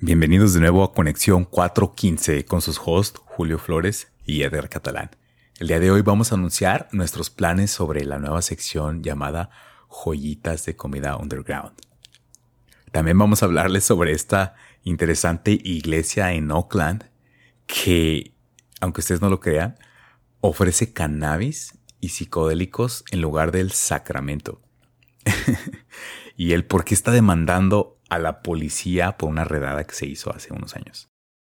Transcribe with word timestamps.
Bienvenidos 0.00 0.54
de 0.54 0.60
nuevo 0.60 0.84
a 0.84 0.94
Conexión 0.94 1.44
415 1.44 2.44
con 2.44 2.60
sus 2.60 2.80
hosts 2.84 3.20
Julio 3.24 3.58
Flores 3.58 4.12
y 4.24 4.42
Eder 4.42 4.68
Catalán. 4.68 5.10
El 5.58 5.66
día 5.66 5.80
de 5.80 5.90
hoy 5.90 6.02
vamos 6.02 6.30
a 6.30 6.36
anunciar 6.36 6.88
nuestros 6.92 7.30
planes 7.30 7.72
sobre 7.72 8.04
la 8.04 8.20
nueva 8.20 8.40
sección 8.40 9.02
llamada 9.02 9.50
Joyitas 9.88 10.64
de 10.66 10.76
Comida 10.76 11.16
Underground. 11.16 11.72
También 12.92 13.18
vamos 13.18 13.42
a 13.42 13.46
hablarles 13.46 13.82
sobre 13.82 14.12
esta 14.12 14.54
interesante 14.84 15.50
iglesia 15.50 16.32
en 16.32 16.52
Oakland 16.52 17.10
que, 17.66 18.36
aunque 18.80 19.00
ustedes 19.00 19.20
no 19.20 19.30
lo 19.30 19.40
crean, 19.40 19.80
ofrece 20.40 20.92
cannabis 20.92 21.76
y 21.98 22.10
psicodélicos 22.10 23.04
en 23.10 23.20
lugar 23.20 23.50
del 23.50 23.72
sacramento. 23.72 24.62
y 26.36 26.52
el 26.52 26.64
por 26.64 26.84
qué 26.84 26.94
está 26.94 27.10
demandando 27.10 27.97
a 28.08 28.18
la 28.18 28.42
policía 28.42 29.16
por 29.16 29.28
una 29.28 29.44
redada 29.44 29.84
que 29.84 29.94
se 29.94 30.06
hizo 30.06 30.34
hace 30.34 30.52
unos 30.52 30.76
años. 30.76 31.08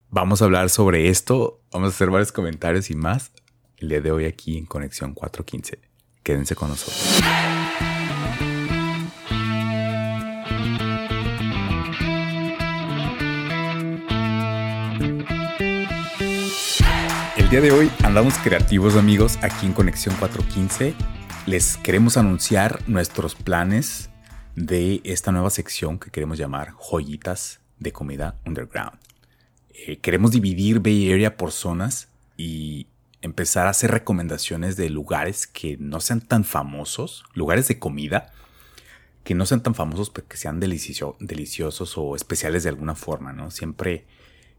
Vamos 0.09 0.41
a 0.41 0.45
hablar 0.45 0.70
sobre 0.70 1.08
esto, 1.08 1.62
vamos 1.71 1.94
a 1.94 1.95
hacer 1.95 2.09
varios 2.09 2.31
comentarios 2.31 2.89
y 2.89 2.95
más 2.95 3.31
el 3.77 3.89
día 3.89 4.02
de 4.02 4.12
hoy 4.12 4.25
aquí 4.25 4.58
en 4.58 4.66
Conexión 4.66 5.13
415. 5.13 5.80
Quédense 6.22 6.55
con 6.55 6.70
nosotros. 6.70 7.22
El 17.38 17.49
día 17.49 17.61
de 17.61 17.72
hoy 17.72 17.91
andamos 18.03 18.38
creativos 18.38 18.95
amigos 18.95 19.39
aquí 19.41 19.66
en 19.66 19.73
Conexión 19.73 20.16
415. 20.16 20.94
Les 21.47 21.77
queremos 21.77 22.17
anunciar 22.17 22.80
nuestros 22.88 23.33
planes 23.33 24.10
de 24.55 25.01
esta 25.03 25.31
nueva 25.31 25.49
sección 25.49 25.99
que 25.99 26.11
queremos 26.11 26.37
llamar 26.37 26.73
Joyitas 26.77 27.59
de 27.79 27.91
Comida 27.91 28.35
Underground. 28.45 28.97
Eh, 29.69 29.97
queremos 29.97 30.31
dividir 30.31 30.79
Bay 30.79 31.11
Area 31.11 31.38
por 31.38 31.52
zonas 31.52 32.09
y 32.38 32.88
empezar 33.21 33.67
a 33.67 33.71
hacer 33.71 33.91
recomendaciones 33.91 34.75
de 34.77 34.89
lugares 34.89 35.47
que 35.47 35.77
no 35.77 35.99
sean 35.99 36.21
tan 36.21 36.43
famosos, 36.43 37.23
lugares 37.33 37.67
de 37.67 37.80
comida 37.80 38.31
que 39.23 39.35
no 39.35 39.45
sean 39.45 39.61
tan 39.61 39.75
famosos 39.75 40.09
pero 40.09 40.27
que 40.27 40.38
sean 40.38 40.59
deliciosos 40.59 41.97
o 41.97 42.15
especiales 42.15 42.63
de 42.63 42.69
alguna 42.69 42.95
forma, 42.95 43.33
¿no? 43.33 43.52
Siempre, 43.52 44.05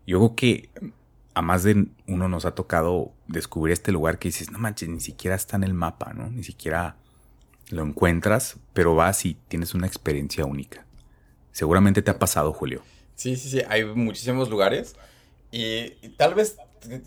yo 0.06 0.18
creo 0.18 0.36
que 0.36 0.70
a 1.34 1.42
más 1.42 1.62
de 1.64 1.86
uno 2.06 2.28
nos 2.28 2.44
ha 2.44 2.54
tocado 2.54 3.12
descubrir 3.26 3.72
este 3.72 3.90
lugar 3.90 4.18
que 4.18 4.28
dices, 4.28 4.50
no 4.50 4.58
manches, 4.58 4.88
ni 4.88 5.00
siquiera 5.00 5.34
está 5.34 5.56
en 5.56 5.64
el 5.64 5.74
mapa, 5.74 6.12
¿no? 6.12 6.30
Ni 6.30 6.44
siquiera 6.44 6.96
lo 7.72 7.82
encuentras, 7.82 8.56
pero 8.74 8.94
vas 8.94 9.24
y 9.24 9.34
tienes 9.48 9.74
una 9.74 9.86
experiencia 9.86 10.44
única. 10.44 10.84
Seguramente 11.52 12.02
te 12.02 12.10
ha 12.10 12.18
pasado, 12.18 12.52
Julio. 12.52 12.82
Sí, 13.14 13.36
sí, 13.36 13.48
sí, 13.48 13.62
hay 13.68 13.84
muchísimos 13.84 14.50
lugares 14.50 14.94
y, 15.50 15.90
tal 16.16 16.34
vez 16.34 16.58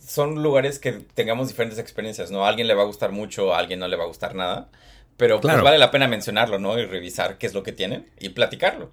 son 0.05 0.41
lugares 0.41 0.80
que 0.80 0.93
tengamos 0.93 1.49
diferentes 1.49 1.80
experiencias, 1.80 2.31
¿no? 2.31 2.45
A 2.45 2.49
alguien 2.49 2.67
le 2.67 2.73
va 2.73 2.81
a 2.81 2.86
gustar 2.86 3.11
mucho, 3.11 3.53
a 3.53 3.59
alguien 3.59 3.80
no 3.80 3.88
le 3.88 3.95
va 3.95 4.05
a 4.05 4.08
gustar 4.08 4.33
nada, 4.33 4.69
pero 5.17 5.39
pues 5.39 5.61
vale 5.61 5.77
la 5.77 5.91
pena 5.91 6.08
mencionarlo, 6.08 6.58
¿no? 6.58 6.80
Y 6.80 6.86
revisar 6.86 7.38
qué 7.38 7.45
es 7.45 7.53
lo 7.53 7.61
que 7.61 7.71
tienen 7.71 8.09
y 8.19 8.30
platicarlo. 8.30 8.91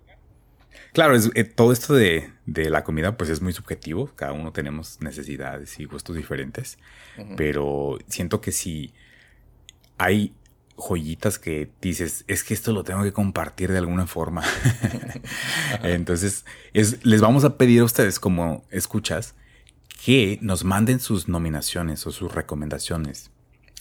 Claro, 0.92 1.14
es, 1.14 1.30
eh, 1.34 1.44
todo 1.44 1.72
esto 1.72 1.94
de, 1.94 2.32
la 2.46 2.84
comida 2.84 3.16
pues 3.16 3.30
es 3.30 3.40
muy 3.40 3.54
subjetivo, 3.54 4.10
cada 4.14 4.32
uno 4.32 4.52
tenemos 4.52 5.00
necesidades 5.00 5.78
y 5.80 5.86
gustos 5.86 6.16
diferentes, 6.16 6.76
pero 7.36 7.98
siento 8.08 8.42
que 8.42 8.52
si 8.52 8.92
hay 9.96 10.34
joyitas 10.76 11.38
que 11.38 11.70
dices, 11.80 12.24
es 12.28 12.44
que 12.44 12.54
esto 12.54 12.72
lo 12.72 12.84
tengo 12.84 13.02
que 13.02 13.12
compartir 13.12 13.70
de 13.70 13.78
alguna 13.78 14.06
forma. 14.06 14.42
Entonces, 15.82 16.44
les 16.72 17.20
vamos 17.20 17.44
a 17.44 17.56
pedir 17.56 17.80
a 17.80 17.84
ustedes 17.84 18.18
como 18.18 18.64
escuchas 18.70 19.34
que 20.04 20.38
nos 20.42 20.64
manden 20.64 21.00
sus 21.00 21.28
nominaciones 21.28 22.06
o 22.06 22.10
sus 22.10 22.34
recomendaciones 22.34 23.30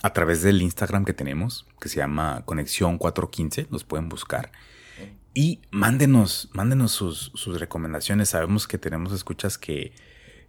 a 0.03 0.13
través 0.13 0.41
del 0.41 0.61
Instagram 0.61 1.05
que 1.05 1.13
tenemos, 1.13 1.65
que 1.79 1.89
se 1.89 1.97
llama 1.97 2.43
Conexión 2.45 2.97
415, 2.97 3.67
los 3.69 3.83
pueden 3.83 4.09
buscar. 4.09 4.51
Y 5.33 5.61
mándenos, 5.71 6.49
mándenos 6.53 6.91
sus, 6.91 7.31
sus 7.35 7.59
recomendaciones. 7.59 8.29
Sabemos 8.29 8.67
que 8.67 8.77
tenemos 8.77 9.13
escuchas 9.13 9.57
que 9.57 9.93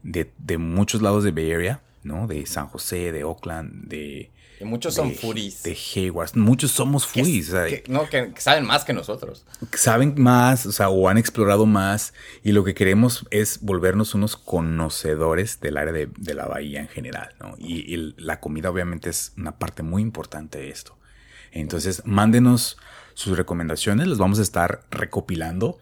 de, 0.02 0.32
de 0.38 0.58
muchos 0.58 1.02
lados 1.02 1.22
de 1.22 1.30
Bay 1.30 1.52
Area, 1.52 1.82
¿no? 2.02 2.26
De 2.26 2.44
San 2.46 2.66
José, 2.66 3.12
de 3.12 3.22
Oakland, 3.24 3.86
de, 3.86 4.31
muchos 4.64 4.94
son 4.94 5.14
furis. 5.14 5.62
De 5.62 5.76
Hayward. 5.76 6.36
Muchos 6.36 6.72
somos 6.72 7.06
furis. 7.06 7.52
no, 7.88 8.08
que, 8.08 8.32
saben 8.36 8.64
más 8.64 8.84
que 8.84 8.92
nosotros. 8.92 9.44
Saben 9.74 10.14
más, 10.16 10.66
o 10.66 10.72
sea, 10.72 10.88
o 10.88 11.08
han 11.08 11.18
explorado 11.18 11.66
más. 11.66 12.14
Y 12.42 12.52
lo 12.52 12.64
que 12.64 12.74
queremos 12.74 13.26
es 13.30 13.60
volvernos 13.60 14.14
unos 14.14 14.36
conocedores 14.36 15.60
del 15.60 15.76
área 15.76 15.92
de, 15.92 16.34
la 16.34 16.46
bahía 16.46 16.80
en 16.80 16.88
general, 16.88 17.34
¿no? 17.40 17.54
Y, 17.58 18.14
la 18.16 18.40
comida 18.40 18.70
obviamente 18.70 19.10
es 19.10 19.32
una 19.36 19.58
parte 19.58 19.82
muy 19.82 20.02
importante 20.02 20.58
de 20.58 20.70
esto. 20.70 20.96
Entonces, 21.50 22.02
mándenos 22.04 22.78
sus 23.14 23.36
recomendaciones, 23.36 24.08
las 24.08 24.18
vamos 24.18 24.38
a 24.38 24.42
estar 24.42 24.84
recopilando 24.90 25.78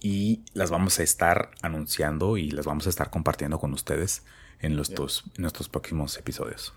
y 0.00 0.42
las 0.52 0.70
vamos 0.70 0.98
a 0.98 1.02
estar 1.02 1.52
anunciando 1.62 2.36
y 2.36 2.50
las 2.50 2.66
vamos 2.66 2.86
a 2.86 2.90
estar 2.90 3.10
compartiendo 3.10 3.58
con 3.58 3.72
ustedes 3.72 4.22
en 4.60 4.72
en 4.72 4.76
nuestros 4.76 5.68
próximos 5.68 6.16
episodios. 6.16 6.74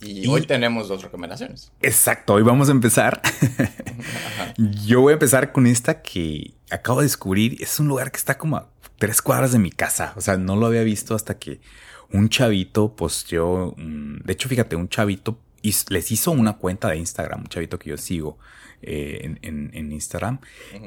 Y, 0.00 0.26
hoy 0.26 0.42
tenemos 0.42 0.88
dos 0.88 1.02
recomendaciones. 1.02 1.72
Exacto, 1.80 2.34
hoy 2.34 2.42
vamos 2.42 2.68
a 2.68 2.72
empezar. 2.72 3.22
Yo 4.86 5.00
voy 5.00 5.12
a 5.12 5.14
empezar 5.14 5.52
con 5.52 5.66
esta 5.66 6.02
que 6.02 6.54
acabo 6.70 7.00
de 7.00 7.06
descubrir. 7.06 7.56
Es 7.62 7.80
un 7.80 7.88
lugar 7.88 8.10
que 8.10 8.18
está 8.18 8.36
como 8.36 8.56
a 8.56 8.70
tres 8.98 9.22
cuadras 9.22 9.52
de 9.52 9.58
mi 9.58 9.70
casa. 9.70 10.12
O 10.16 10.20
sea, 10.20 10.36
no 10.36 10.56
lo 10.56 10.66
había 10.66 10.82
visto 10.82 11.14
hasta 11.14 11.38
que 11.38 11.60
un 12.12 12.28
chavito 12.28 12.94
posteó. 12.94 13.74
de 13.76 14.32
hecho, 14.32 14.48
fíjate, 14.48 14.76
un 14.76 14.88
chavito 14.88 15.38
les 15.88 16.12
hizo 16.12 16.30
una 16.30 16.54
cuenta 16.54 16.88
de 16.88 16.98
Instagram, 16.98 17.40
un 17.40 17.46
chavito 17.48 17.78
que 17.78 17.90
yo 17.90 17.96
sigo 17.96 18.38
eh, 18.82 19.36
en, 19.42 19.92
Instagram. 19.92 20.40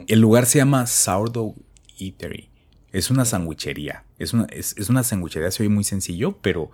El 0.07 0.21
lugar 0.21 0.45
se 0.45 0.59
llama 0.59 0.87
Sourdough 0.87 1.55
Eatery. 1.99 2.49
Es 2.91 3.11
una 3.11 3.25
sandwichería. 3.25 4.05
Es 4.17 4.33
una, 4.33 4.45
es, 4.45 4.75
una 4.89 5.03
sandwichería, 5.03 5.51
se 5.51 5.63
oye 5.63 5.69
muy 5.69 5.83
sencillo, 5.83 6.37
pero 6.41 6.71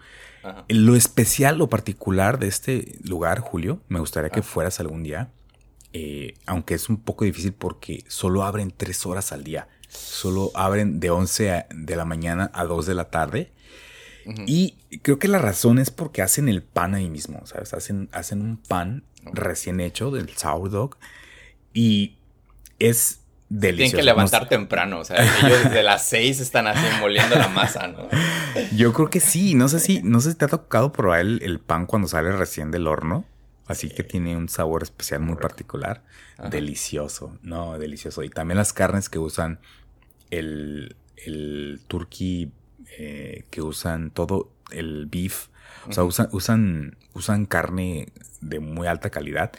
lo 0.69 0.95
especial, 0.95 1.57
lo 1.57 1.69
particular 1.69 2.39
de 2.39 2.47
este 2.47 2.97
lugar, 3.03 3.39
Julio, 3.39 3.81
me 3.87 3.99
gustaría 3.99 4.29
que 4.29 4.41
fueras 4.41 4.79
algún 4.79 5.03
día, 5.03 5.31
eh, 5.93 6.35
aunque 6.45 6.73
es 6.73 6.89
un 6.89 6.97
poco 6.97 7.25
difícil 7.25 7.53
porque 7.53 8.03
solo 8.07 8.43
abren 8.43 8.73
tres 8.75 9.05
horas 9.05 9.31
al 9.31 9.43
día. 9.43 9.67
Solo 9.87 10.51
abren 10.55 10.99
de 10.99 11.09
11 11.09 11.67
de 11.69 11.95
la 11.95 12.05
mañana 12.05 12.51
a 12.53 12.65
2 12.65 12.85
de 12.85 12.95
la 12.95 13.09
tarde. 13.09 13.51
Y 14.47 14.77
creo 15.03 15.19
que 15.19 15.27
la 15.27 15.37
razón 15.37 15.77
es 15.77 15.91
porque 15.91 16.23
hacen 16.23 16.49
el 16.49 16.63
pan 16.63 16.95
ahí 16.95 17.09
mismo, 17.11 17.45
¿sabes? 17.45 17.73
Hacen, 17.75 18.09
hacen 18.11 18.41
un 18.41 18.57
pan 18.57 19.03
recién 19.23 19.79
hecho 19.79 20.09
del 20.09 20.29
sourdough 20.35 20.97
y 21.73 22.17
es 22.79 23.19
tienen 23.47 23.91
que 23.91 24.03
levantar 24.03 24.49
temprano, 24.49 24.99
o 24.99 25.05
sea, 25.05 25.17
ellos 25.17 25.63
desde 25.65 25.83
las 25.83 26.07
seis 26.07 26.39
están 26.39 26.67
así 26.67 26.83
moliendo 26.99 27.35
la 27.35 27.47
masa, 27.47 27.87
¿no? 27.87 28.07
Yo 28.75 28.91
creo 28.93 29.09
que 29.09 29.19
sí, 29.19 29.53
no 29.53 29.67
sé 29.67 29.79
si, 29.79 30.01
no 30.01 30.19
sé 30.19 30.31
si 30.31 30.37
te 30.37 30.45
ha 30.45 30.47
tocado 30.47 30.91
probar 30.91 31.19
el, 31.19 31.59
pan 31.59 31.85
cuando 31.85 32.07
sale 32.07 32.31
recién 32.31 32.71
del 32.71 32.87
horno, 32.87 33.25
así 33.67 33.89
que 33.89 34.03
tiene 34.03 34.35
un 34.35 34.49
sabor 34.49 34.83
especial 34.83 35.21
muy 35.21 35.35
particular, 35.35 36.03
delicioso, 36.49 37.37
no, 37.43 37.77
delicioso. 37.77 38.23
Y 38.23 38.29
también 38.29 38.57
las 38.57 38.73
carnes 38.73 39.09
que 39.09 39.19
usan, 39.19 39.59
el, 40.31 40.95
el 41.17 41.81
turkey 41.87 42.51
eh, 42.97 43.45
que 43.51 43.61
usan, 43.61 44.09
todo 44.09 44.51
el 44.71 45.05
beef, 45.05 45.47
o 45.87 45.93
sea, 45.93 46.03
usan, 46.03 46.29
usan, 46.31 46.97
usan 47.13 47.45
carne 47.45 48.07
de 48.41 48.59
muy 48.59 48.87
alta 48.87 49.11
calidad. 49.11 49.51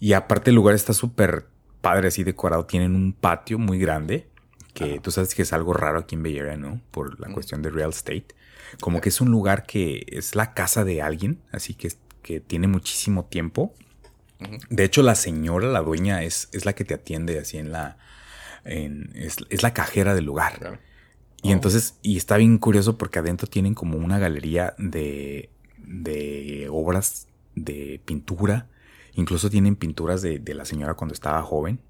Y 0.00 0.14
aparte 0.14 0.50
el 0.50 0.56
lugar 0.56 0.74
está 0.74 0.92
súper 0.92 1.46
padre 1.86 2.08
así 2.08 2.24
decorado, 2.24 2.66
tienen 2.66 2.96
un 2.96 3.12
patio 3.12 3.60
muy 3.60 3.78
grande, 3.78 4.26
que 4.74 4.98
tú 4.98 5.12
sabes 5.12 5.36
que 5.36 5.42
es 5.42 5.52
algo 5.52 5.72
raro 5.72 6.00
aquí 6.00 6.16
en 6.16 6.24
Bay 6.24 6.36
Area, 6.36 6.56
¿no? 6.56 6.80
Por 6.90 7.20
la 7.20 7.32
cuestión 7.32 7.62
de 7.62 7.70
real 7.70 7.90
estate. 7.90 8.26
Como 8.80 9.00
que 9.00 9.10
es 9.10 9.20
un 9.20 9.30
lugar 9.30 9.66
que 9.66 10.04
es 10.08 10.34
la 10.34 10.52
casa 10.52 10.82
de 10.82 11.00
alguien, 11.00 11.38
así 11.52 11.74
que, 11.74 11.92
que 12.22 12.40
tiene 12.40 12.66
muchísimo 12.66 13.26
tiempo. 13.26 13.72
De 14.68 14.82
hecho, 14.82 15.04
la 15.04 15.14
señora, 15.14 15.68
la 15.68 15.80
dueña, 15.80 16.24
es, 16.24 16.48
es 16.50 16.64
la 16.64 16.72
que 16.72 16.84
te 16.84 16.94
atiende 16.94 17.38
así 17.38 17.56
en 17.56 17.70
la... 17.70 17.98
es, 18.64 19.62
la 19.62 19.72
cajera 19.72 20.12
del 20.16 20.24
lugar. 20.24 20.80
Y 21.40 21.50
oh. 21.50 21.52
entonces, 21.52 22.00
y 22.02 22.16
está 22.16 22.36
bien 22.36 22.58
curioso 22.58 22.98
porque 22.98 23.20
adentro 23.20 23.46
tienen 23.46 23.74
como 23.74 23.96
una 23.96 24.18
galería 24.18 24.74
de, 24.76 25.50
de 25.78 26.66
obras 26.68 27.28
de 27.54 28.00
pintura 28.04 28.66
Incluso 29.16 29.50
tienen 29.50 29.76
pinturas 29.76 30.22
de, 30.22 30.40
la 30.54 30.64
señora 30.64 30.94
cuando 30.94 31.14
estaba 31.14 31.42
joven. 31.42 31.80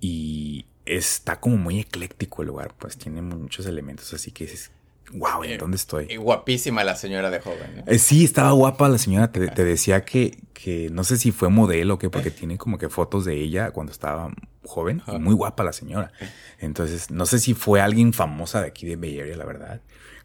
Y 0.00 0.66
está 0.86 1.40
como 1.40 1.56
muy 1.56 1.80
ecléctico 1.80 2.42
el 2.42 2.48
lugar, 2.48 2.74
pues 2.78 2.96
tiene 2.96 3.20
muchos 3.20 3.66
elementos, 3.66 4.14
así 4.14 4.30
que 4.30 4.44
es, 4.44 4.70
wow, 5.12 5.42
¿en 5.42 5.58
dónde 5.58 5.76
estoy? 5.76 6.06
Y 6.08 6.16
guapísima 6.16 6.84
la 6.84 6.94
señora 6.94 7.30
de 7.30 7.40
joven. 7.40 7.82
Eh, 7.86 7.98
sí, 7.98 8.24
estaba 8.24 8.52
guapa 8.52 8.88
la 8.88 8.98
señora. 8.98 9.32
Te, 9.32 9.64
decía 9.64 10.04
que, 10.04 10.38
que, 10.54 10.88
no 10.90 11.02
sé 11.02 11.16
si 11.16 11.32
fue 11.32 11.48
modelo 11.48 11.94
o 11.94 11.98
qué, 11.98 12.08
porque 12.08 12.30
tiene 12.30 12.56
como 12.56 12.78
que 12.78 12.88
fotos 12.88 13.24
de 13.24 13.34
ella 13.34 13.72
cuando 13.72 13.92
estaba 13.92 14.32
joven 14.64 15.02
y 15.08 15.18
muy 15.18 15.34
guapa 15.34 15.64
la 15.64 15.72
señora. 15.72 16.12
Entonces, 16.60 17.10
no 17.10 17.26
sé 17.26 17.40
si 17.40 17.54
fue 17.54 17.80
alguien 17.80 18.12
famosa 18.12 18.60
de 18.60 18.68
aquí 18.68 18.86
de 18.86 18.94
Bay 18.94 19.18
Area, 19.18 19.36
la 19.36 19.44
verdad, 19.44 19.80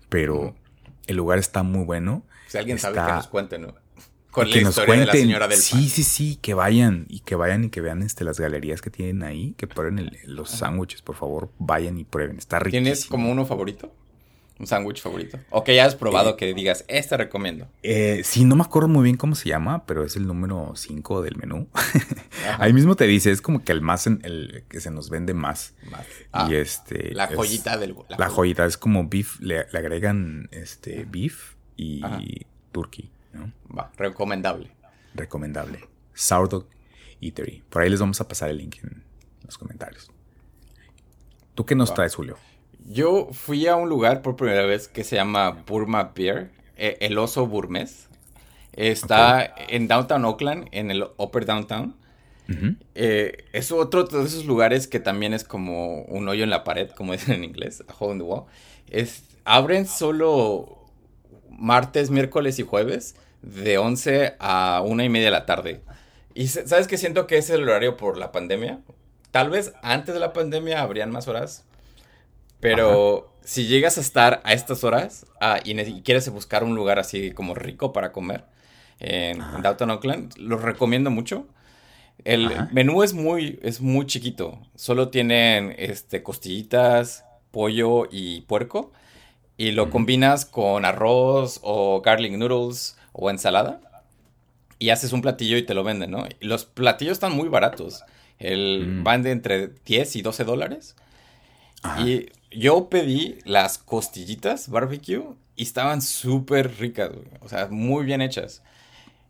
pero 0.10 0.56
el 1.08 1.18
lugar 1.18 1.40
está 1.40 1.64
muy 1.64 1.84
bueno. 1.84 2.24
Si 2.48 2.60
alguien 2.60 2.78
sabe 2.78 2.96
que 2.96 3.12
nos 3.12 3.28
cuente, 3.28 3.58
¿no? 3.58 3.83
Con 4.34 4.50
la 4.50 4.58
historia 4.58 4.96
de 4.96 5.06
la 5.06 5.12
señora 5.12 5.48
del 5.48 5.60
Sí, 5.60 5.90
sí, 5.90 6.04
sí, 6.04 6.40
que 6.42 6.56
vayan 6.56 7.06
y 7.08 7.20
que 7.20 7.36
vayan 7.36 7.66
y 7.66 7.70
que 7.70 7.82
vean 7.82 8.02
este, 8.02 8.24
las 8.24 8.40
galerías 8.40 8.82
que 8.82 8.90
tienen 8.90 9.22
ahí, 9.22 9.54
que 9.58 9.68
prueben 9.68 10.12
los 10.26 10.50
sándwiches, 10.50 11.04
por 11.04 11.16
favor, 11.16 11.52
vayan 11.60 12.00
y 12.00 12.04
prueben, 12.04 12.40
está 12.40 12.58
riquísimo. 12.58 12.84
¿Tienes 12.84 13.06
como 13.06 13.32
uno 13.32 13.46
favorito? 13.46 13.94
¿Un 14.60 14.68
sándwich 14.68 15.02
favorito? 15.02 15.40
O 15.50 15.64
que 15.64 15.76
ya 15.76 15.86
has 15.86 15.96
probado 15.96 16.32
eh, 16.32 16.36
que 16.38 16.54
digas, 16.54 16.86
este 16.88 17.16
recomiendo. 17.16 17.68
Eh, 17.84 18.22
sí, 18.24 18.44
no 18.44 18.56
me 18.56 18.64
acuerdo 18.64 18.88
muy 18.88 19.04
bien 19.04 19.18
cómo 19.18 19.36
se 19.36 19.50
llama, 19.50 19.86
pero 19.86 20.04
es 20.04 20.16
el 20.16 20.26
número 20.26 20.74
5 20.76 21.22
del 21.22 21.36
menú. 21.38 21.68
Ahí 22.60 22.74
mismo 22.74 22.96
te 22.96 23.06
dice, 23.06 23.32
es 23.32 23.42
como 23.42 23.64
que 23.64 23.72
el 23.72 23.82
más, 23.82 24.08
el 24.08 24.64
que 24.70 24.80
se 24.80 24.90
nos 24.90 25.10
vende 25.10 25.34
más. 25.34 25.74
Ah, 26.32 26.48
y 26.50 26.56
este. 26.56 27.14
La 27.14 27.28
joyita 27.28 27.78
del. 27.78 27.96
La, 28.18 28.30
joyita 28.30 28.66
es 28.66 28.78
como 28.78 29.08
beef, 29.08 29.40
le, 29.40 29.60
agregan 29.60 30.50
este 30.52 31.06
beef 31.10 31.54
y 31.76 32.02
turkey, 32.72 33.12
¿no? 33.34 33.52
Va, 33.76 33.92
recomendable. 33.98 34.72
Recomendable. 35.14 35.88
Sourdough 36.14 36.68
Eatery. 37.22 37.64
Por 37.70 37.82
ahí 37.82 37.90
les 37.90 38.00
vamos 38.00 38.20
a 38.22 38.28
pasar 38.28 38.50
el 38.50 38.58
link 38.58 38.78
en 38.84 39.04
los 39.44 39.58
comentarios. 39.58 40.12
¿Tú 41.56 41.66
qué 41.66 41.76
nos 41.76 41.94
traes, 41.94 42.16
Julio? 42.16 42.38
Yo 42.86 43.30
fui 43.32 43.68
a 43.68 43.76
un 43.76 43.90
lugar 43.90 44.22
por 44.22 44.36
primera 44.36 44.66
vez 44.66 44.88
que 44.88 45.04
se 45.04 45.16
llama 45.16 45.52
Burma 45.66 46.12
Beer, 46.16 46.52
eh, 46.76 46.98
el 47.02 47.18
oso 47.18 47.48
burmés. 47.48 48.10
Está 48.74 49.54
en 49.70 49.88
Downtown 49.88 50.26
Oakland, 50.26 50.68
en 50.72 50.92
el 50.92 51.04
Upper 51.18 51.46
Downtown. 51.46 51.96
Eh, 52.94 53.46
es 53.54 53.72
otro 53.72 54.04
de 54.04 54.24
esos 54.24 54.46
lugares 54.46 54.88
que 54.88 55.00
también 55.00 55.34
es 55.34 55.44
como 55.44 56.02
un 56.04 56.28
hoyo 56.28 56.44
en 56.44 56.50
la 56.50 56.64
pared, 56.64 56.90
como 56.92 57.12
dicen 57.14 57.36
en 57.36 57.44
inglés, 57.44 57.84
a 57.88 57.94
hole 57.98 58.14
in 58.14 58.18
the 58.20 58.24
wall. 58.24 58.46
Es, 58.90 59.24
abren 59.46 59.88
solo 59.88 60.83
martes, 61.58 62.10
miércoles 62.10 62.60
y 62.60 62.64
jueves 62.64 63.16
de 63.42 63.78
11 63.78 64.36
a 64.40 64.82
una 64.86 65.04
y 65.04 65.10
media 65.10 65.28
de 65.28 65.32
la 65.32 65.46
tarde. 65.46 65.82
Y 66.34 66.48
sabes 66.48 66.88
que 66.88 66.98
siento 66.98 67.28
que 67.28 67.38
es 67.38 67.50
el 67.50 67.64
horario 67.64 67.98
por 67.98 68.18
la 68.18 68.32
pandemia. 68.32 68.80
Tal 69.32 69.50
vez 69.50 69.74
antes 69.82 70.14
de 70.14 70.20
la 70.20 70.34
pandemia 70.34 70.82
habrían 70.82 71.12
más 71.12 71.28
horas, 71.28 71.66
pero 72.60 73.34
si 73.44 73.68
llegas 73.68 73.98
a 73.98 74.02
estar 74.02 74.42
a 74.46 74.54
estas 74.54 74.84
horas 74.84 75.26
ah, 75.42 75.60
y, 75.64 76.02
quieres 76.02 76.30
buscar 76.30 76.64
un 76.64 76.76
lugar 76.76 77.00
así 77.00 77.32
como 77.32 77.56
rico 77.56 77.94
para 77.94 78.12
comer 78.12 78.46
en, 79.00 79.40
Downtown 79.62 79.92
Oakland, 79.92 80.38
lo 80.38 80.58
recomiendo 80.58 81.10
mucho. 81.10 81.48
El 82.24 82.50
menú 82.72 83.04
es 83.04 83.14
muy, 83.14 83.60
es 83.64 83.82
muy 83.82 84.06
chiquito. 84.06 84.60
Solo 84.76 85.10
tienen 85.10 85.76
este, 85.78 86.24
costillitas, 86.24 87.26
pollo 87.52 88.08
y 88.10 88.42
puerco. 88.42 88.94
Y 89.58 89.72
lo 89.72 89.90
combinas 89.90 90.46
con 90.46 90.86
arroz 90.86 91.60
o 91.62 92.02
garlic 92.02 92.34
noodles 92.34 92.98
o 93.12 93.30
ensalada. 93.30 93.80
Y 94.80 94.90
haces 94.90 95.14
un 95.14 95.22
platillo 95.22 95.58
y 95.58 95.64
te 95.64 95.74
lo 95.74 95.84
venden, 95.84 96.12
¿no? 96.12 96.26
Y 96.40 96.46
los 96.46 96.66
platillos 96.66 97.14
están 97.14 97.34
muy 97.34 97.50
baratos. 97.50 98.04
El, 98.40 98.88
mm. 98.88 99.04
Van 99.04 99.24
de 99.24 99.32
entre 99.32 99.70
10 99.86 100.16
y 100.18 100.22
12 100.22 100.44
dólares. 100.44 100.96
Y 102.06 102.28
yo 102.52 102.90
pedí 102.90 103.40
las 103.46 103.78
costillitas 103.78 104.70
barbecue 104.70 105.24
y 105.56 105.64
estaban 105.64 106.02
súper 106.02 106.80
ricas, 106.80 107.12
O 107.42 107.50
sea, 107.50 107.68
muy 107.68 108.06
bien 108.06 108.22
hechas. 108.22 108.64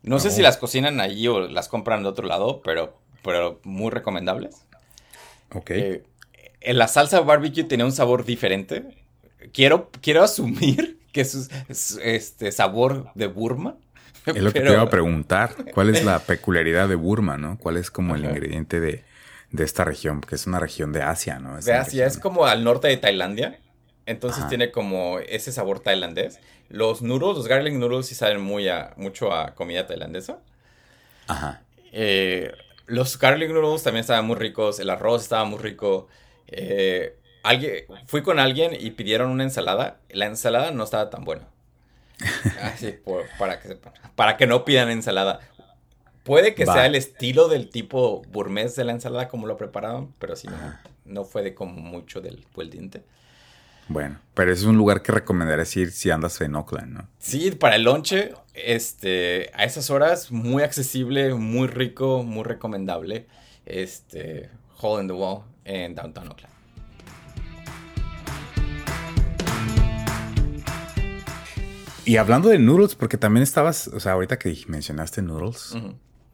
No 0.03 0.19
sé 0.19 0.31
si 0.31 0.41
las 0.41 0.57
cocinan 0.57 0.99
allí 0.99 1.27
o 1.27 1.47
las 1.47 1.69
compran 1.69 2.03
de 2.03 2.09
otro 2.09 2.27
lado, 2.27 2.61
pero, 2.61 2.97
pero 3.23 3.59
muy 3.63 3.89
recomendables. 3.89 4.65
Ok. 5.53 5.71
Eh, 5.71 6.03
la 6.73 6.87
salsa 6.87 7.21
barbecue 7.21 7.63
tiene 7.63 7.85
un 7.85 7.91
sabor 7.91 8.25
diferente. 8.25 9.02
Quiero, 9.51 9.89
quiero 10.01 10.23
asumir 10.23 10.99
que 11.11 11.21
es, 11.21 11.49
este 12.01 12.51
sabor 12.51 13.11
de 13.15 13.27
Burma. 13.27 13.75
Es 14.25 14.41
lo 14.41 14.53
que 14.53 14.61
te 14.61 14.71
iba 14.71 14.81
a 14.81 14.89
preguntar. 14.89 15.55
¿Cuál 15.73 15.89
es 15.89 16.03
la 16.03 16.19
peculiaridad 16.19 16.87
de 16.87 16.95
Burma, 16.95 17.37
no? 17.37 17.57
¿Cuál 17.57 17.77
es 17.77 17.91
como 17.91 18.15
el 18.15 18.23
ingrediente 18.23 18.79
de, 18.79 19.03
de 19.51 19.63
esta 19.63 19.85
región, 19.85 20.21
porque 20.21 20.35
es 20.35 20.47
una 20.47 20.59
región 20.59 20.91
de 20.91 21.03
Asia, 21.03 21.39
¿no? 21.39 21.59
de 21.59 21.73
Asia, 21.73 22.05
es 22.05 22.17
como 22.17 22.45
al 22.45 22.63
norte 22.63 22.87
de 22.87 22.97
Tailandia. 22.97 23.59
Entonces 24.05 24.47
tiene 24.49 24.71
como 24.71 25.19
ese 25.19 25.51
sabor 25.51 25.79
tailandés. 25.79 26.39
Los 26.67 27.01
noodles, 27.01 27.37
los 27.37 27.47
garlic 27.47 27.73
noodles 27.73 28.07
sí 28.07 28.15
saben 28.15 28.41
muy 28.41 28.67
a, 28.67 28.93
mucho 28.97 29.31
a 29.31 29.55
comida 29.55 29.87
tailandesa. 29.87 30.39
Ajá. 31.27 31.61
Eh, 31.93 32.51
los 32.85 33.17
garlic 33.17 33.51
noodles 33.51 33.83
también 33.83 34.01
estaban 34.01 34.25
muy 34.25 34.35
ricos. 34.35 34.79
El 34.79 34.89
arroz 34.89 35.23
estaba 35.23 35.45
muy 35.45 35.59
rico. 35.59 36.09
Eh, 36.47 37.15
alguien, 37.43 37.85
fui 38.07 38.23
con 38.23 38.39
alguien 38.39 38.71
y 38.77 38.91
pidieron 38.91 39.29
una 39.29 39.43
ensalada. 39.43 39.99
La 40.09 40.25
ensalada 40.25 40.71
no 40.71 40.83
estaba 40.83 41.09
tan 41.09 41.23
buena. 41.23 41.47
Así, 42.61 42.95
para, 43.37 43.59
que, 43.59 43.77
para 44.15 44.37
que 44.37 44.47
no 44.47 44.65
pidan 44.65 44.89
ensalada. 44.89 45.39
Puede 46.23 46.55
que 46.55 46.65
sea 46.65 46.85
el 46.85 46.95
estilo 46.95 47.49
del 47.49 47.69
tipo 47.69 48.21
gourmet 48.31 48.73
de 48.73 48.85
la 48.85 48.93
ensalada 48.93 49.27
como 49.27 49.45
lo 49.45 49.57
prepararon, 49.57 50.13
pero 50.19 50.37
sí, 50.37 50.47
no, 51.03 51.25
fue 51.25 51.43
de 51.43 51.53
como 51.53 51.73
mucho 51.73 52.21
del 52.21 52.45
buen 52.55 52.69
diente. 52.69 53.03
Bueno, 53.89 54.19
pero 54.33 54.53
es 54.53 54.63
un 54.63 54.77
lugar 54.77 55.01
que 55.01 55.11
recomendarías 55.11 55.75
ir 55.75 55.91
si 55.91 56.09
andas 56.09 56.39
en 56.39 56.55
Oakland, 56.55 56.93
¿no? 56.93 57.07
Sí, 57.19 57.51
para 57.51 57.75
el 57.75 57.83
lonche, 57.83 58.31
este, 58.53 59.51
a 59.53 59.65
esas 59.65 59.89
horas, 59.89 60.31
muy 60.31 60.63
accesible, 60.63 61.33
muy 61.33 61.67
rico, 61.67 62.23
muy 62.23 62.45
recomendable. 62.45 63.27
Este, 63.65 64.49
Hole 64.79 65.01
in 65.01 65.07
the 65.09 65.13
Wall 65.13 65.43
en 65.65 65.93
Downtown 65.93 66.29
Oakland. 66.29 66.52
Y 72.05 72.17
hablando 72.17 72.49
de 72.49 72.59
noodles, 72.59 72.95
porque 72.95 73.17
también 73.17 73.43
estabas, 73.43 73.87
o 73.87 73.99
sea, 73.99 74.11
ahorita 74.13 74.37
que 74.37 74.57
mencionaste 74.67 75.21
noodles, 75.21 75.73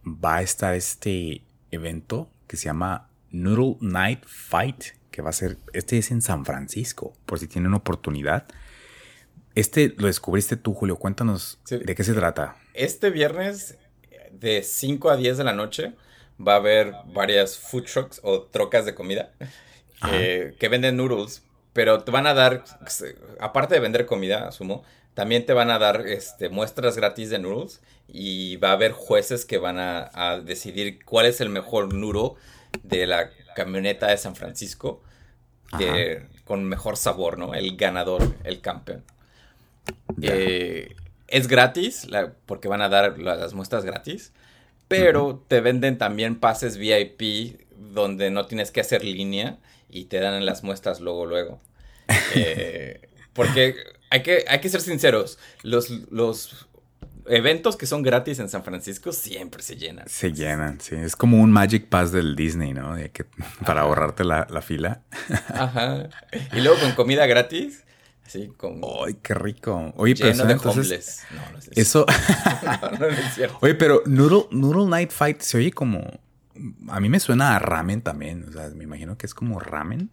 va 0.04 0.38
a 0.38 0.42
estar 0.42 0.74
este 0.74 1.44
evento 1.70 2.28
que 2.48 2.58
se 2.58 2.66
llama 2.66 3.10
Noodle 3.30 3.78
Night 3.82 4.24
Fight, 4.26 4.84
que 5.12 5.22
va 5.22 5.30
a 5.30 5.34
ser, 5.34 5.58
este 5.74 6.00
es 6.00 6.10
en 6.10 6.24
San 6.24 6.44
Francisco, 6.44 7.14
por 7.28 7.38
si 7.38 7.48
tienen 7.48 7.76
oportunidad. 7.76 8.48
Este 9.54 9.94
lo 9.98 10.08
descubriste 10.08 10.56
tú, 10.56 10.74
Julio, 10.74 10.96
cuéntanos 10.96 11.60
de 11.70 11.94
qué 11.96 12.04
se 12.04 12.14
trata. 12.14 12.56
Este 12.74 13.12
viernes 13.12 13.78
de 14.32 14.64
5 14.64 15.10
a 15.12 15.18
10 15.18 15.38
de 15.38 15.44
la 15.44 15.54
noche 15.54 15.94
va 16.40 16.54
a 16.54 16.58
haber 16.58 16.94
varias 17.14 17.58
food 17.58 17.84
trucks 17.84 18.20
o 18.24 18.44
trocas 18.44 18.86
de 18.86 18.96
comida 18.96 19.34
eh, 20.12 20.56
que 20.60 20.70
venden 20.70 20.98
noodles, 20.98 21.44
pero 21.74 22.04
te 22.04 22.12
van 22.12 22.28
a 22.28 22.34
dar, 22.34 22.64
aparte 23.40 23.76
de 23.76 23.80
vender 23.80 24.06
comida, 24.06 24.48
asumo, 24.48 24.84
también 25.14 25.46
te 25.46 25.54
van 25.54 25.70
a 25.70 25.80
dar 25.80 26.08
este, 26.08 26.50
muestras 26.50 26.96
gratis 26.96 27.30
de 27.30 27.40
noodles 27.40 27.82
y 28.08 28.56
va 28.58 28.70
a 28.70 28.74
haber 28.74 28.92
jueces 28.92 29.46
que 29.46 29.58
van 29.58 29.78
a, 29.78 30.40
decidir 30.44 31.04
cuál 31.04 31.26
es 31.26 31.42
el 31.42 31.50
mejor 31.50 31.94
nudo 31.94 32.36
de 32.84 33.06
la 33.06 33.30
camioneta 33.56 34.08
de 34.08 34.18
San 34.18 34.36
Francisco 34.36 35.02
con 36.46 36.64
mejor 36.64 36.98
sabor, 36.98 37.38
¿no? 37.38 37.54
El 37.54 37.78
ganador, 37.78 38.34
el 38.44 38.62
campeón. 38.62 39.04
Eh, 40.22 40.96
es 41.28 41.48
gratis 41.48 42.08
porque 42.46 42.68
van 42.68 42.82
a 42.82 42.90
dar 42.90 43.20
las 43.20 43.54
muestras 43.54 43.86
gratis, 43.86 44.34
pero 44.88 45.44
te 45.48 45.62
venden 45.62 45.98
también 45.98 46.40
pases 46.40 46.78
VIP 46.78 47.60
donde 47.78 48.32
no 48.32 48.46
tienes 48.48 48.72
que 48.72 48.82
hacer 48.82 49.04
línea 49.04 49.58
y 49.90 50.06
te 50.06 50.20
dan 50.20 50.46
las 50.46 50.64
muestras 50.64 51.00
luego, 51.00 51.26
luego. 51.26 51.60
Eh, 52.36 53.10
porque 53.34 53.76
hay 54.10 54.24
que, 54.24 54.46
hay 54.48 54.60
que 54.60 54.70
ser 54.70 54.82
sinceros, 54.82 55.40
los, 55.64 55.90
los 56.12 56.70
eventos 57.30 57.78
que 57.78 57.86
son 57.86 58.02
gratis 58.02 58.40
en 58.40 58.50
San 58.50 58.64
Francisco 58.64 59.12
siempre 59.12 59.62
se 59.62 59.76
llenan. 59.76 60.08
Se 60.10 60.34
llenan, 60.34 60.82
sí. 60.82 60.96
Es 60.96 61.16
como 61.16 61.42
un 61.42 61.52
Magic 61.52 61.88
Pass 61.88 62.12
del 62.12 62.36
Disney, 62.36 62.74
¿no? 62.74 62.96
que, 63.14 63.26
para 63.66 63.82
ahorrarte 63.82 64.24
la, 64.24 64.62
fila. 64.62 65.04
Ajá. 65.50 66.10
Y 66.54 66.62
luego 66.62 66.80
con 66.80 66.94
comida 66.94 67.26
gratis. 67.28 67.86
Así 68.26 68.52
con. 68.58 68.82
¡Ay, 69.06 69.16
qué 69.24 69.34
rico! 69.34 69.92
Oye, 69.96 70.14
pero 70.16 70.30
eso, 70.30 70.48
entonces, 70.48 71.24
No, 71.32 71.52
no 71.52 71.58
es 71.58 71.70
eso. 71.74 72.06
no, 72.92 72.98
no, 73.00 73.06
es 73.08 73.34
cierto. 73.34 73.58
Oye, 73.62 73.74
pero 73.74 74.04
Noodle, 74.06 74.48
Noodle 74.52 74.88
Night 74.88 75.12
Fight 75.12 75.42
se 75.42 75.58
oye 75.58 75.72
como. 75.72 76.04
A 76.90 77.00
mí 77.00 77.10
me 77.10 77.20
suena 77.20 77.56
a 77.56 77.60
ramen 77.60 78.02
también. 78.02 78.46
O 78.48 78.52
sea, 78.52 78.70
me 78.70 78.84
imagino 78.84 79.18
que 79.18 79.26
es 79.26 79.34
como 79.34 79.60
ramen 79.60 80.12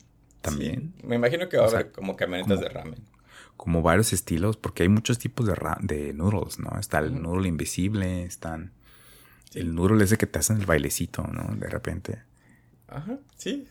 también. 0.51 0.95
me 1.03 1.17
imagino 1.17 1.49
que 1.49 1.57
va 1.57 1.65
a 1.65 1.69
haber 1.69 1.93
como 1.93 2.17
camionetas 2.17 2.61
de 2.61 2.69
ramen 2.69 3.17
como 3.57 3.83
varios 3.83 4.13
estilos, 4.13 4.57
porque 4.57 4.83
hay 4.83 4.89
muchos 4.89 5.19
tipos 5.19 5.47
de, 5.47 5.55
de 5.81 6.13
noodles, 6.13 6.59
¿no? 6.59 6.79
Está 6.79 6.99
el 6.99 7.21
noodle 7.21 7.49
invisible, 7.49 8.25
están... 8.25 8.73
El 9.55 9.75
noodle 9.75 10.05
ese 10.05 10.19
que 10.19 10.27
te 10.27 10.39
hacen 10.39 10.59
el 10.59 10.67
bailecito, 10.67 11.23
¿no? 11.23 11.57
De 11.57 11.69
repente. 11.69 12.23
Ajá, 12.89 13.19
sí. 13.37 13.67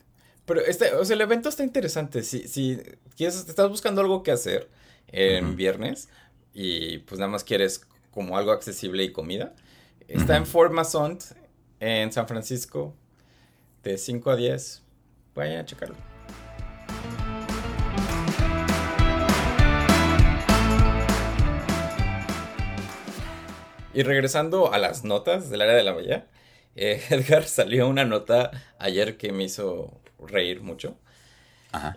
Pero 0.45 0.61
este, 0.61 0.93
o 0.95 1.05
sea, 1.05 1.15
el 1.15 1.21
evento 1.21 1.49
está 1.49 1.63
interesante. 1.63 2.23
Si, 2.23 2.47
si 2.47 2.81
quieres, 3.15 3.47
estás 3.47 3.69
buscando 3.69 4.01
algo 4.01 4.23
que 4.23 4.31
hacer 4.31 4.69
en 5.07 5.55
viernes 5.55 6.09
y 6.53 6.99
pues 6.99 7.19
nada 7.19 7.31
más 7.31 7.43
quieres 7.43 7.85
como 8.09 8.37
algo 8.37 8.51
accesible 8.51 9.03
y 9.03 9.11
comida. 9.11 9.53
Está 10.07 10.37
en 10.37 10.47
Fort 10.47 10.71
Mason, 10.71 11.19
en 11.79 12.11
San 12.11 12.27
Francisco, 12.27 12.95
de 13.83 13.97
5 13.97 14.31
a 14.31 14.35
10. 14.35 14.81
Vayan 15.35 15.59
a 15.59 15.65
checarlo. 15.65 16.14
Y 23.95 24.03
regresando 24.03 24.73
a 24.73 24.77
las 24.77 25.05
notas 25.05 25.49
del 25.49 25.61
área 25.61 25.73
de 25.73 25.83
la 25.83 25.93
bahía, 25.93 26.27
eh, 26.75 27.01
Edgar 27.09 27.45
salió 27.45 27.87
una 27.87 28.05
nota 28.05 28.51
ayer 28.77 29.17
que 29.17 29.31
me 29.31 29.45
hizo 29.45 30.01
reír 30.19 30.61
mucho. 30.61 30.97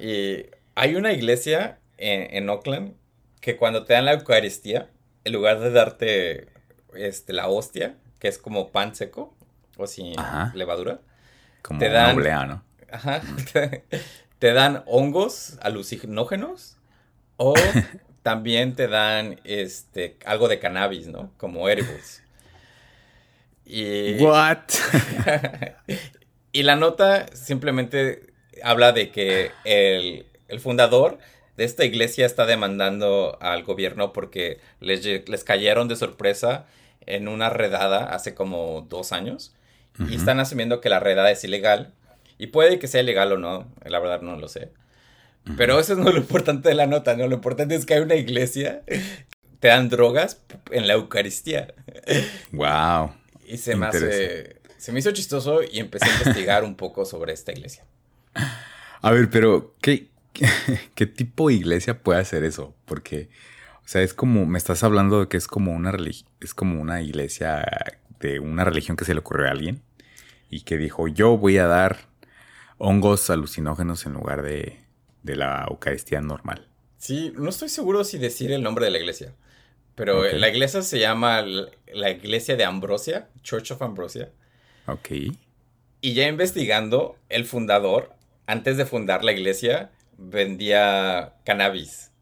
Y 0.00 0.46
hay 0.74 0.96
una 0.96 1.12
iglesia 1.12 1.78
en, 1.98 2.48
Oakland 2.48 2.94
que 3.40 3.56
cuando 3.56 3.84
te 3.84 3.94
dan 3.94 4.06
la 4.06 4.14
Eucaristía, 4.14 4.90
en 5.24 5.32
lugar 5.32 5.60
de 5.60 5.70
darte 5.70 6.48
este, 6.94 7.32
la 7.32 7.46
hostia, 7.46 7.96
que 8.18 8.26
es 8.26 8.38
como 8.38 8.70
pan 8.72 8.96
seco 8.96 9.36
o 9.76 9.86
sin 9.86 10.16
levadura, 10.54 11.00
como 11.62 11.78
te 11.78 11.90
dan, 11.90 12.16
¿no? 12.48 12.64
Ajá, 12.90 13.22
te, 14.38 14.52
dan 14.52 14.82
hongos 14.86 15.58
alucinógenos 15.62 16.76
o 17.36 17.54
también 18.22 18.74
te 18.74 18.88
dan 18.88 19.40
este 19.44 20.16
algo 20.24 20.48
de 20.48 20.58
cannabis, 20.58 21.08
¿no? 21.08 21.32
Como 21.36 21.68
edibles. 21.68 22.22
Y, 23.64 24.14
What? 24.22 24.58
y 26.52 26.62
la 26.62 26.76
nota 26.76 27.26
simplemente 27.34 28.32
habla 28.62 28.92
de 28.92 29.10
que 29.10 29.52
el, 29.64 30.24
fundador 30.60 31.18
de 31.56 31.64
esta 31.64 31.84
iglesia 31.84 32.24
está 32.24 32.46
demandando 32.46 33.36
al 33.42 33.64
gobierno 33.64 34.12
porque 34.14 34.58
les, 34.80 35.04
les, 35.04 35.44
cayeron 35.44 35.86
de 35.88 35.96
sorpresa 35.96 36.66
en 37.04 37.28
una 37.28 37.50
redada 37.50 38.04
hace 38.04 38.34
como 38.34 38.86
dos 38.88 39.12
años 39.12 39.54
y 40.08 40.14
están 40.14 40.40
asumiendo 40.40 40.80
que 40.80 40.88
la 40.88 41.00
redada 41.00 41.30
es 41.30 41.42
ilegal 41.44 41.92
y 42.38 42.48
puede 42.48 42.78
que 42.78 42.86
sea 42.86 43.02
ilegal 43.02 43.32
o 43.32 43.36
no, 43.36 43.66
la 43.84 43.98
verdad 43.98 44.22
no 44.22 44.36
lo 44.36 44.48
sé. 44.48 44.70
Pero 45.56 45.78
eso 45.80 45.94
es 45.94 45.98
no 45.98 46.10
lo 46.10 46.18
importante 46.18 46.68
de 46.68 46.74
la 46.74 46.86
nota, 46.86 47.16
¿no? 47.16 47.26
Lo 47.26 47.36
importante 47.36 47.74
es 47.74 47.86
que 47.86 47.94
hay 47.94 48.00
una 48.00 48.16
iglesia, 48.16 48.82
te 49.60 49.68
dan 49.68 49.88
drogas 49.88 50.42
en 50.70 50.86
la 50.86 50.94
Eucaristía. 50.94 51.74
Wow. 52.52 53.12
Y 53.46 53.56
se 53.58 53.76
me 53.76 53.86
hace. 53.86 54.58
Se 54.76 54.92
me 54.92 55.00
hizo 55.00 55.10
chistoso 55.10 55.60
y 55.62 55.80
empecé 55.80 56.06
a 56.06 56.12
investigar 56.18 56.62
un 56.62 56.76
poco 56.76 57.04
sobre 57.04 57.32
esta 57.32 57.50
iglesia. 57.50 57.84
A 59.02 59.10
ver, 59.10 59.28
pero 59.28 59.74
¿qué, 59.80 60.08
qué, 60.94 61.06
tipo 61.06 61.48
de 61.48 61.54
iglesia 61.54 62.00
puede 62.02 62.20
hacer 62.20 62.44
eso? 62.44 62.76
Porque, 62.84 63.28
o 63.84 63.88
sea, 63.88 64.02
es 64.02 64.14
como, 64.14 64.46
me 64.46 64.56
estás 64.56 64.84
hablando 64.84 65.20
de 65.20 65.28
que 65.28 65.36
es 65.36 65.48
como 65.48 65.72
una 65.72 65.96
es 66.40 66.54
como 66.54 66.80
una 66.80 67.02
iglesia 67.02 67.66
de 68.20 68.38
una 68.38 68.64
religión 68.64 68.96
que 68.96 69.04
se 69.04 69.14
le 69.14 69.20
ocurrió 69.20 69.48
a 69.48 69.50
alguien 69.50 69.82
y 70.48 70.62
que 70.62 70.76
dijo, 70.76 71.08
yo 71.08 71.36
voy 71.36 71.58
a 71.58 71.66
dar 71.66 72.08
hongos 72.78 73.30
alucinógenos 73.30 74.06
en 74.06 74.12
lugar 74.12 74.42
de, 74.42 74.78
de 75.22 75.36
la 75.36 75.66
Eucaristía 75.68 76.20
normal. 76.20 76.66
Sí, 76.96 77.32
no 77.36 77.50
estoy 77.50 77.68
seguro 77.68 78.04
si 78.04 78.18
decir 78.18 78.52
el 78.52 78.62
nombre 78.62 78.84
de 78.84 78.90
la 78.90 78.98
iglesia. 78.98 79.34
Pero 79.94 80.22
la 80.22 80.48
iglesia 80.48 80.82
se 80.82 81.00
llama 81.00 81.44
la 81.92 82.10
iglesia 82.10 82.54
de 82.54 82.64
Ambrosia, 82.64 83.28
Church 83.42 83.72
of 83.72 83.82
Ambrosia. 83.82 84.30
Ok. 84.86 85.08
Y 86.00 86.14
ya 86.14 86.28
investigando, 86.28 87.16
el 87.28 87.44
fundador, 87.44 88.14
antes 88.46 88.76
de 88.76 88.86
fundar 88.86 89.24
la 89.24 89.32
iglesia, 89.32 89.90
vendía 90.16 91.34
cannabis. 91.44 92.12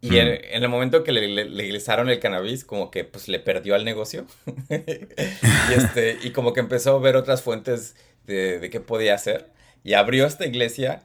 Y 0.00 0.10
mm. 0.10 0.14
en, 0.14 0.62
el 0.62 0.68
momento 0.68 1.02
que 1.02 1.10
le, 1.10 1.26
legalizaron 1.26 2.08
el 2.08 2.20
cannabis, 2.20 2.64
como 2.64 2.92
que 2.92 3.02
pues 3.02 3.26
le 3.26 3.40
perdió 3.40 3.74
al 3.74 3.84
negocio. 3.84 4.24
y, 4.70 5.74
este, 5.74 6.18
y 6.22 6.30
como 6.30 6.52
que 6.52 6.60
empezó 6.60 6.94
a 6.94 7.00
ver 7.00 7.16
otras 7.16 7.42
fuentes 7.42 7.96
de, 8.26 8.60
de 8.60 8.70
qué 8.70 8.78
podía 8.78 9.14
hacer. 9.14 9.50
Y 9.82 9.94
abrió 9.94 10.24
esta 10.24 10.46
iglesia 10.46 11.02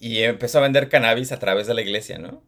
y 0.00 0.22
empezó 0.22 0.58
a 0.58 0.62
vender 0.62 0.88
cannabis 0.88 1.30
a 1.30 1.38
través 1.38 1.66
de 1.66 1.74
la 1.74 1.82
iglesia, 1.82 2.18
¿no? 2.18 2.42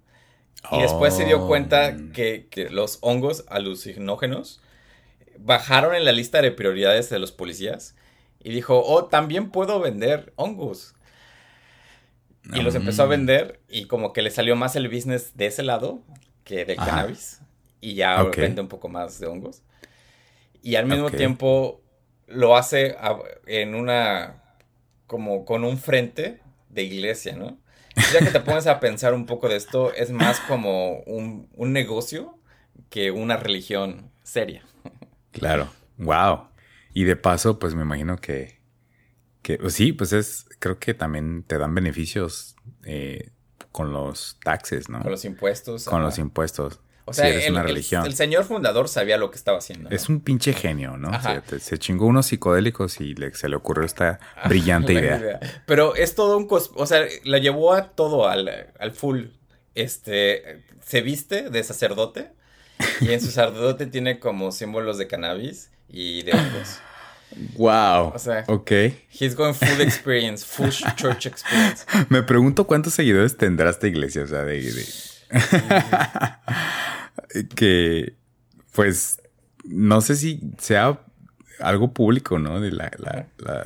Y 0.71 0.81
después 0.81 1.15
se 1.15 1.25
dio 1.25 1.47
cuenta 1.47 1.95
oh. 1.95 2.13
que, 2.13 2.69
los 2.71 2.99
hongos 3.03 3.45
alucinógenos 3.49 4.63
bajaron 5.39 5.95
en 5.95 6.05
la 6.05 6.13
lista 6.13 6.41
de 6.41 6.51
prioridades 6.51 7.11
de 7.11 7.19
los 7.19 7.31
policías 7.31 7.95
y 8.43 8.51
dijo, 8.51 8.83
oh, 8.83 9.07
también 9.07 9.51
puedo 9.51 9.81
vender 9.81 10.33
hongos. 10.37 10.95
Y 12.55 12.63
los 12.63 12.75
empezó 12.75 13.05
a 13.05 13.07
mm. 13.07 13.11
vender 13.11 13.61
y 13.69 13.85
como 13.85 14.13
que 14.13 14.23
le 14.23 14.31
salió 14.31 14.57
más 14.57 14.75
el 14.75 14.89
business 14.89 15.37
de 15.37 15.47
ese 15.47 15.63
lado 15.63 16.03
que 16.45 16.65
del 16.65 16.77
cannabis. 16.77 17.41
Y 17.81 17.95
ya 17.95 18.23
vende 18.23 18.63
un 18.63 18.69
poco 18.69 18.89
más 18.89 19.19
de 19.19 19.27
hongos. 19.27 19.63
Y 20.63 20.77
al 20.77 20.87
mismo 20.87 21.11
tiempo 21.11 21.83
lo 22.27 22.57
hace 22.57 22.97
en 23.47 23.75
una, 23.75 24.43
como 25.07 25.45
con 25.45 25.65
un 25.65 25.77
frente 25.79 26.42
de 26.73 26.83
iglesia, 26.83 27.37
¿no? 27.37 27.59
Ya 28.13 28.21
que 28.21 28.31
te 28.31 28.41
pones 28.41 28.67
a 28.67 28.81
pensar 28.81 29.15
un 29.15 29.27
poco 29.27 29.49
de 29.49 29.57
esto, 29.57 29.93
es 29.93 30.11
más 30.11 30.41
como 30.41 31.01
un, 31.01 31.49
negocio 31.73 32.39
que 32.89 33.11
una 33.11 33.37
religión 33.37 34.11
seria. 34.23 34.65
Claro, 35.31 35.71
wow. 35.99 36.49
Y 36.95 37.05
de 37.05 37.17
paso, 37.17 37.59
pues 37.59 37.75
me 37.75 37.83
imagino 37.83 38.17
que, 38.17 38.61
que 39.43 39.59
pues 39.59 39.75
sí, 39.75 39.93
pues 39.93 40.13
es, 40.13 40.47
creo 40.59 40.79
que 40.79 40.95
también 40.95 41.45
te 41.45 41.59
dan 41.59 41.75
beneficios 41.75 42.57
eh, 42.85 43.31
con 43.71 43.93
los 43.93 44.39
taxes, 44.43 44.89
¿no? 44.89 45.01
Con 45.01 45.11
los 45.11 45.25
impuestos. 45.25 45.85
Con 45.85 46.03
los 46.03 46.19
impuestos. 46.19 46.81
O 47.05 47.13
sea, 47.13 47.29
el, 47.29 47.51
una 47.51 47.63
religión. 47.63 48.07
El, 48.07 48.15
señor 48.15 48.45
fundador 48.45 48.89
sabía 48.89 49.19
lo 49.19 49.31
que 49.31 49.37
estaba 49.37 49.59
haciendo. 49.59 49.91
Es 49.91 50.09
un 50.09 50.21
pinche 50.21 50.53
genio, 50.53 50.97
¿no? 50.97 51.11
se 51.59 51.79
chingó 51.79 52.07
unos 52.07 52.27
psicodélicos 52.27 53.01
y 53.01 53.15
se 53.33 53.49
le 53.49 53.57
ocurrió 53.57 53.85
esta 53.85 54.21
brillante 54.49 54.93
idea. 54.93 55.41
Pero 55.67 55.95
es 55.97 56.15
todo 56.15 56.37
un... 56.37 56.47
O 56.51 56.87
sea, 56.87 57.05
la 57.25 57.39
llevó 57.39 57.73
a 57.73 57.91
todo 57.91 58.29
al, 58.29 58.73
al 58.79 58.93
full. 58.93 59.27
Este... 59.75 60.65
Se 60.85 61.01
viste 61.01 61.49
de 61.49 61.63
sacerdote 61.63 62.33
y 63.01 63.13
en 63.13 63.21
su 63.21 63.27
sacerdote 63.31 63.87
tiene 63.87 64.19
como 64.19 64.53
símbolos 64.53 64.99
de 64.99 65.07
cannabis 65.07 65.71
y 65.89 66.23
de 66.23 66.33
hongos. 66.33 66.81
Wow. 67.57 68.13
O 68.15 68.19
sea, 68.19 68.45
ok. 68.49 68.71
He's 69.11 69.35
going 69.35 69.55
full 69.55 69.81
experience, 69.81 70.45
full 70.45 70.71
church 70.97 71.27
experience. 71.27 71.85
Me 72.09 72.23
pregunto 72.23 72.67
cuántos 72.67 72.95
seguidores 72.95 73.37
tendrá 73.37 73.71
esta 73.71 73.87
iglesia, 73.87 74.23
o 74.23 74.27
sea, 74.27 74.43
de 74.43 74.59
que, 77.55 78.15
pues, 78.73 79.21
no 79.65 80.01
sé 80.01 80.17
si 80.17 80.41
sea 80.59 81.01
algo 81.61 81.93
público, 81.93 82.39
¿no? 82.39 82.61
De 82.61 82.73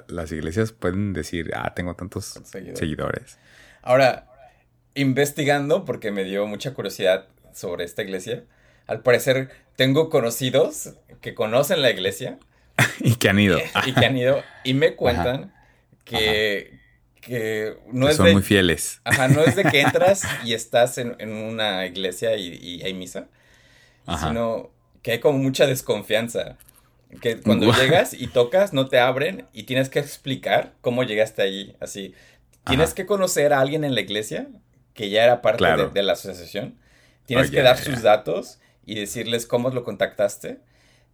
las 0.09 0.33
iglesias 0.33 0.73
pueden 0.73 1.13
decir, 1.13 1.51
ah, 1.55 1.75
tengo 1.75 1.95
tantos 1.95 2.41
seguidores. 2.75 3.39
Ahora, 3.83 4.29
investigando, 4.95 5.85
porque 5.85 6.11
me 6.11 6.25
dio 6.25 6.47
mucha 6.47 6.75
curiosidad 6.75 7.27
sobre 7.53 7.85
esta 7.85 8.03
iglesia, 8.03 8.45
al 8.87 9.03
parecer 9.03 9.51
tengo 9.77 10.11
conocidos 10.11 10.95
que 11.21 11.35
conocen 11.35 11.83
la 11.83 11.91
iglesia. 11.91 12.39
y 13.01 13.17
que 13.17 13.29
han 13.29 13.39
ido. 13.39 13.59
y 13.87 13.93
que 13.93 14.07
han 14.07 14.17
ido. 14.17 14.43
Y 14.65 14.75
me 14.75 14.95
cuentan 14.95 15.53
que, 16.05 16.79
que 17.27 17.77
no 17.93 18.09
es 18.09 18.17
son 18.17 18.33
muy 18.33 18.43
fieles. 18.43 19.01
Ajá, 19.05 19.29
no 19.29 19.43
es 19.43 19.57
de 19.57 19.65
que 19.65 19.81
entras 19.83 20.23
y 20.45 20.55
estás 20.55 20.97
en, 20.99 21.17
una 21.33 21.85
iglesia 21.87 22.37
y, 22.37 22.83
hay 22.83 22.95
misa, 22.95 23.27
sino 24.21 24.71
que 25.03 25.13
hay 25.13 25.19
como 25.19 25.39
mucha 25.39 25.67
desconfianza. 25.67 26.57
Que 27.21 27.41
cuando 27.41 27.73
llegas 27.73 28.15
y 28.15 28.27
tocas, 28.29 28.73
no 28.73 28.89
te 28.89 28.99
abren 28.99 29.47
y 29.53 29.65
tienes 29.65 29.89
que 29.89 29.99
explicar 29.99 30.75
cómo 30.81 31.03
llegaste 31.03 31.43
allí. 31.43 31.77
Así, 31.81 32.15
tienes 32.65 32.95
que 32.95 33.07
conocer 33.07 33.53
a 33.53 33.61
alguien 33.61 33.85
en 33.85 33.95
la 33.95 34.01
iglesia 34.01 34.49
que 34.95 35.11
ya 35.11 35.25
era 35.25 35.43
parte 35.43 35.65
de, 35.65 36.03
la 36.03 36.13
asociación. 36.13 36.79
Tienes 37.27 37.49
oh, 37.49 37.53
que 37.53 37.63
dar 37.63 37.79
sus 37.79 38.03
datos 38.03 38.61
y 38.85 38.95
decirles 38.95 39.47
cómo 39.47 39.71
lo 39.71 39.85
contactaste. 39.85 40.61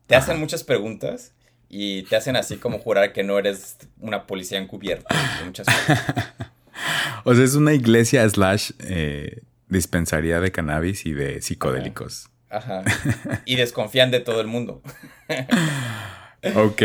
Te 0.07 0.15
hacen 0.15 0.39
muchas 0.39 0.63
preguntas 0.63 1.33
y 1.75 2.03
te 2.03 2.17
hacen 2.17 2.37
así 2.37 2.59
como 2.59 2.79
jurar 2.79 3.15
que 3.15 3.25
no 3.25 3.39
eres 3.39 3.79
una 3.99 4.27
policía 4.27 4.59
encubierta. 4.59 5.17
Muchas 5.43 5.67
o 7.25 7.35
sea, 7.35 7.45
es 7.45 7.55
una 7.55 7.73
iglesia 7.73 8.29
slash 8.29 8.73
eh, 8.81 9.41
dispensaría 9.69 10.39
de 10.39 10.53
cannabis 10.53 11.07
y 11.07 11.15
de 11.15 11.41
psicodélicos. 11.41 12.29
Ajá. 12.51 12.83
Y 13.47 13.57
desconfían 13.57 14.11
de 14.11 14.21
todo 14.21 14.43
el 14.43 14.49
mundo. 14.49 14.83
ok. 16.55 16.83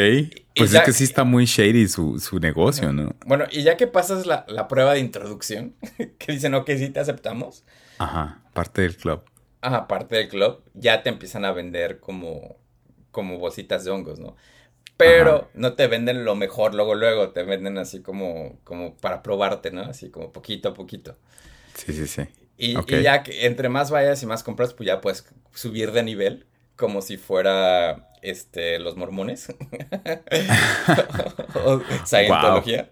Pues 0.55 0.73
es 0.73 0.81
que 0.83 0.93
sí 0.93 1.03
está 1.03 1.25
muy 1.25 1.43
shady 1.43 1.89
su, 1.89 2.39
negocio, 2.39 2.93
¿no? 2.93 3.13
Bueno, 3.25 3.43
y 3.51 3.63
ya 3.63 3.75
que 3.75 3.87
pasas 3.87 4.25
la, 4.25 4.67
prueba 4.69 4.93
de 4.93 5.01
introducción, 5.01 5.75
que 6.17 6.31
dicen, 6.31 6.53
ok, 6.53 6.71
sí 6.77 6.87
te 6.91 7.01
aceptamos. 7.01 7.65
Ajá, 7.97 8.39
parte 8.53 8.83
del 8.83 8.95
club. 8.95 9.21
Ajá, 9.59 9.89
parte 9.89 10.15
del 10.15 10.29
club, 10.29 10.63
ya 10.73 11.03
te 11.03 11.09
empiezan 11.09 11.43
a 11.43 11.51
vender 11.51 11.99
como, 11.99 12.55
como 13.11 13.37
bolsitas 13.37 13.83
de 13.83 13.91
hongos, 13.91 14.17
¿no? 14.17 14.37
Pero 14.97 15.49
no 15.53 15.73
te 15.73 15.87
venden 15.87 16.25
lo 16.25 16.35
mejor 16.35 16.73
luego, 16.73 16.95
luego. 16.95 17.29
Te 17.29 17.43
venden 17.43 17.77
así 17.77 18.01
como, 18.01 18.59
como 18.63 18.97
para 18.97 19.21
probarte, 19.21 19.71
¿no? 19.71 19.81
Así 19.81 20.09
como 20.09 20.31
poquito 20.31 20.69
a 20.69 20.73
poquito. 20.73 21.15
Sí, 21.75 21.93
sí, 21.93 22.07
sí. 22.07 22.23
Y, 22.57 22.73
ya 23.03 23.21
que 23.21 23.45
entre 23.45 23.69
más 23.69 23.91
vayas 23.91 24.23
y 24.23 24.25
más 24.25 24.43
compras, 24.43 24.73
pues 24.73 24.87
ya 24.87 24.99
puedes 24.99 25.25
subir 25.53 25.91
de 25.91 26.01
nivel, 26.01 26.47
como 26.75 27.03
si 27.03 27.17
fuera 27.17 28.09
este, 28.23 28.79
los 28.79 28.97
mormones. 28.97 29.49
o 31.63 31.81
Scientología. 32.03 32.89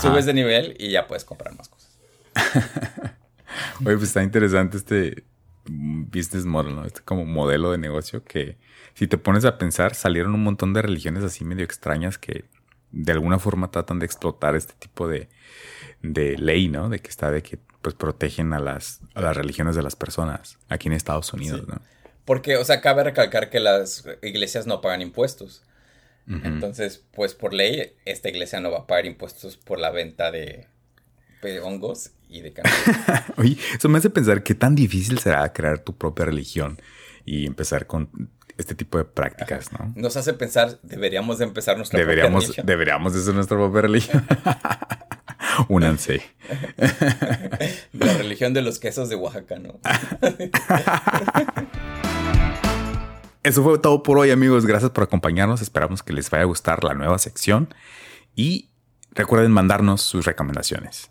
Subes 0.00 0.26
de 0.26 0.34
nivel 0.34 0.76
y 0.78 0.92
ya 0.92 1.08
puedes 1.08 1.24
comprar 1.24 1.56
más 1.56 1.68
cosas. 1.68 1.98
Oye, 3.84 3.96
pues 3.96 4.04
está 4.04 4.22
interesante 4.22 4.76
este 4.76 5.24
business 5.70 6.44
model, 6.44 6.74
¿no? 6.74 6.84
Este 6.84 7.00
como 7.02 7.24
modelo 7.24 7.70
de 7.70 7.78
negocio 7.78 8.24
que 8.24 8.56
si 8.94 9.06
te 9.06 9.18
pones 9.18 9.44
a 9.44 9.58
pensar, 9.58 9.94
salieron 9.94 10.34
un 10.34 10.42
montón 10.42 10.72
de 10.72 10.82
religiones 10.82 11.22
así 11.22 11.44
medio 11.44 11.64
extrañas 11.64 12.18
que 12.18 12.44
de 12.90 13.12
alguna 13.12 13.38
forma 13.38 13.70
tratan 13.70 14.00
de 14.00 14.06
explotar 14.06 14.56
este 14.56 14.74
tipo 14.74 15.06
de, 15.06 15.28
de 16.02 16.36
ley, 16.38 16.68
¿no? 16.68 16.88
De 16.88 16.98
que 16.98 17.08
está 17.08 17.30
de 17.30 17.42
que 17.42 17.58
pues 17.82 17.94
protegen 17.94 18.52
a 18.52 18.58
las, 18.58 19.00
a 19.14 19.20
las 19.20 19.36
religiones 19.36 19.76
de 19.76 19.82
las 19.82 19.96
personas 19.96 20.58
aquí 20.68 20.88
en 20.88 20.94
Estados 20.94 21.32
Unidos, 21.32 21.66
¿no? 21.68 21.80
Porque, 22.24 22.56
o 22.56 22.64
sea, 22.64 22.80
cabe 22.80 23.04
recalcar 23.04 23.48
que 23.48 23.60
las 23.60 24.04
iglesias 24.22 24.66
no 24.66 24.80
pagan 24.80 25.02
impuestos. 25.02 25.62
Entonces, 26.28 27.04
pues 27.12 27.34
por 27.34 27.52
ley, 27.52 27.94
esta 28.04 28.28
iglesia 28.28 28.60
no 28.60 28.70
va 28.70 28.80
a 28.80 28.86
pagar 28.86 29.04
impuestos 29.04 29.56
por 29.56 29.80
la 29.80 29.90
venta 29.90 30.30
de, 30.30 30.68
hongos 31.62 32.10
y 32.28 32.40
de. 32.40 32.52
Oye, 33.36 33.56
eso 33.76 33.88
me 33.88 33.98
hace 33.98 34.10
pensar 34.10 34.42
qué 34.42 34.54
tan 34.54 34.74
difícil 34.74 35.18
será 35.18 35.52
crear 35.52 35.80
tu 35.80 35.96
propia 35.96 36.24
religión 36.26 36.80
y 37.24 37.46
empezar 37.46 37.86
con 37.86 38.30
este 38.56 38.74
tipo 38.74 38.98
de 38.98 39.04
prácticas, 39.04 39.72
¿no? 39.72 39.92
Nos 39.96 40.16
hace 40.16 40.34
pensar, 40.34 40.78
deberíamos 40.82 41.38
de 41.38 41.44
empezar 41.44 41.76
nuestra 41.76 41.98
deberíamos, 41.98 42.44
propia 42.44 42.62
religión. 42.62 42.66
Deberíamos 42.66 43.14
de 43.14 43.22
ser 43.22 43.34
nuestra 43.34 43.56
propia 43.56 43.80
religión. 43.82 44.26
Únanse. 45.68 46.22
La 47.92 48.12
religión 48.14 48.54
de 48.54 48.62
los 48.62 48.78
quesos 48.78 49.08
de 49.08 49.16
Oaxaca, 49.16 49.58
¿no? 49.58 49.80
Eso 53.42 53.62
fue 53.62 53.78
todo 53.78 54.02
por 54.02 54.18
hoy, 54.18 54.30
amigos. 54.30 54.66
Gracias 54.66 54.90
por 54.90 55.04
acompañarnos. 55.04 55.62
Esperamos 55.62 56.02
que 56.02 56.12
les 56.12 56.28
vaya 56.28 56.42
a 56.42 56.46
gustar 56.46 56.84
la 56.84 56.92
nueva 56.92 57.18
sección. 57.18 57.72
Y 58.36 58.68
recuerden 59.12 59.50
mandarnos 59.50 60.02
sus 60.02 60.26
recomendaciones. 60.26 61.10